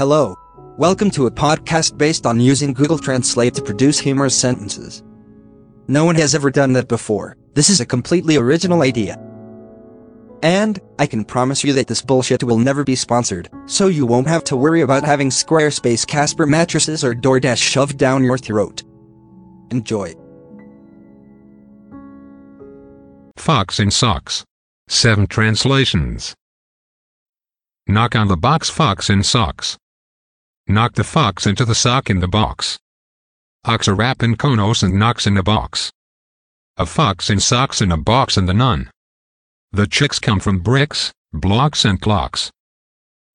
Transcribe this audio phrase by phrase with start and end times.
[0.00, 0.34] Hello.
[0.78, 5.02] Welcome to a podcast based on using Google Translate to produce humorous sentences.
[5.88, 7.36] No one has ever done that before.
[7.52, 9.18] This is a completely original idea.
[10.42, 14.26] And, I can promise you that this bullshit will never be sponsored, so you won't
[14.26, 18.82] have to worry about having Squarespace Casper mattresses or DoorDash shoved down your throat.
[19.70, 20.14] Enjoy.
[23.36, 24.46] Fox in Socks.
[24.88, 26.34] 7 translations.
[27.86, 29.76] Knock on the box Fox in Socks.
[30.70, 32.78] Knock the fox into the sock in the box.
[33.64, 35.90] Ox a rap in Konos and knocks in a box.
[36.76, 38.88] A fox in socks in a box and the nun.
[39.72, 42.52] The chicks come from bricks, blocks and clocks.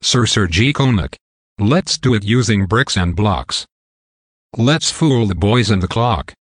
[0.00, 0.72] Sir Sir G.
[0.72, 1.16] Konik.
[1.58, 3.66] Let's do it using bricks and blocks.
[4.56, 6.34] Let's fool the boys and the clock.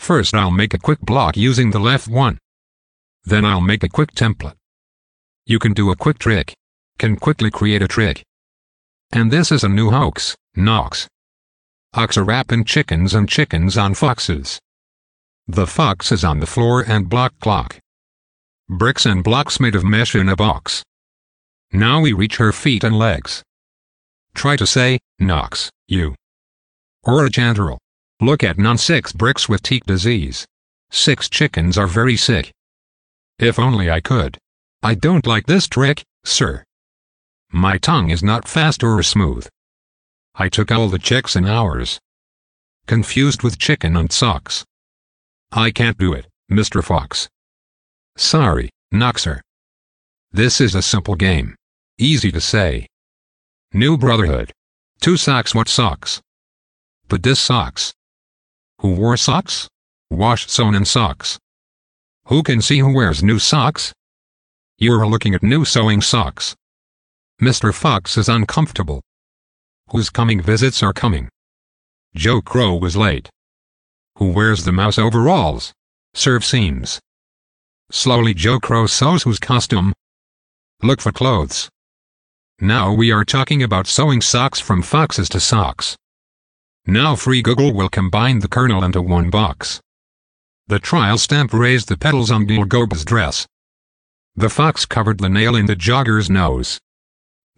[0.00, 2.36] First I'll make a quick block using the left one.
[3.22, 4.56] Then I'll make a quick template.
[5.46, 6.52] You can do a quick trick.
[6.98, 8.24] Can quickly create a trick.
[9.12, 11.08] And this is a new hoax, Knox.
[11.94, 14.60] Ox are wrapping chickens and chickens on foxes.
[15.48, 17.80] The fox is on the floor and block clock.
[18.68, 20.84] Bricks and blocks made of mesh in a box.
[21.72, 23.42] Now we reach her feet and legs.
[24.32, 26.14] Try to say, Knox, you.
[27.02, 27.78] Or a chanterel.
[28.20, 30.46] Look at non six bricks with teak disease.
[30.92, 32.52] Six chickens are very sick.
[33.40, 34.38] If only I could.
[34.84, 36.62] I don't like this trick, sir.
[37.52, 39.48] My tongue is not fast or smooth.
[40.36, 41.98] I took all the checks in hours.
[42.86, 44.64] Confused with chicken and socks.
[45.50, 46.82] I can't do it, Mr.
[46.82, 47.28] Fox.
[48.16, 49.40] Sorry, Noxer.
[50.30, 51.56] This is a simple game.
[51.98, 52.86] Easy to say.
[53.72, 54.52] New Brotherhood.
[55.00, 56.20] Two socks what socks?
[57.08, 57.92] But this socks.
[58.80, 59.68] Who wore socks?
[60.08, 61.38] Wash sewn in socks.
[62.26, 63.92] Who can see who wears new socks?
[64.78, 66.54] You're looking at new sewing socks.
[67.40, 67.72] Mr.
[67.72, 69.00] Fox is uncomfortable.
[69.88, 71.30] Whose coming visits are coming?
[72.14, 73.30] Joe Crow was late.
[74.16, 75.72] Who wears the mouse overalls?
[76.12, 77.00] Serve seams.
[77.90, 79.94] Slowly Joe Crow sews whose costume?
[80.82, 81.70] Look for clothes.
[82.60, 85.96] Now we are talking about sewing socks from foxes to socks.
[86.86, 89.80] Now Free Google will combine the kernel into one box.
[90.66, 93.46] The trial stamp raised the petals on Neil Goba's dress.
[94.36, 96.78] The fox covered the nail in the jogger's nose.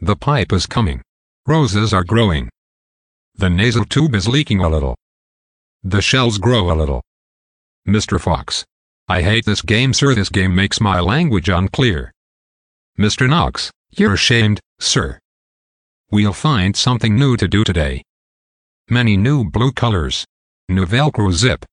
[0.05, 1.01] The pipe is coming.
[1.47, 2.49] Roses are growing.
[3.37, 4.97] The nasal tube is leaking a little.
[5.85, 7.03] The shells grow a little.
[7.87, 8.21] Mr.
[8.21, 8.65] Fox.
[9.07, 12.11] I hate this game sir this game makes my language unclear.
[12.99, 13.29] Mr.
[13.29, 15.21] Knox, you're ashamed, sir.
[16.11, 18.03] We'll find something new to do today.
[18.89, 20.25] Many new blue colors.
[20.69, 21.65] New Velcro zip.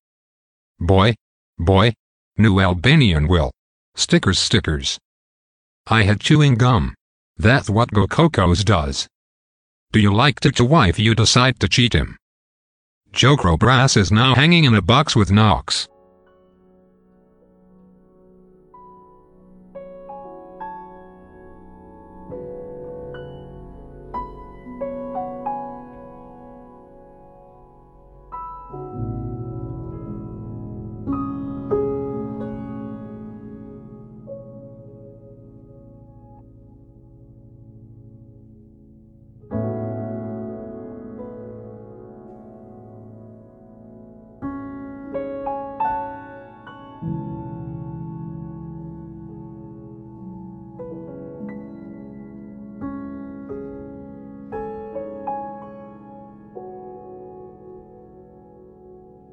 [0.79, 1.15] Boy.
[1.57, 1.93] Boy.
[2.37, 3.49] New Albanian will.
[3.95, 4.99] Stickers stickers.
[5.87, 6.93] I had chewing gum.
[7.39, 9.07] That's what Go Cocos does.
[9.93, 12.17] Do you like to, wife you decide to cheat him?
[13.13, 15.87] Joe Crow Brass is now hanging in a box with Knox.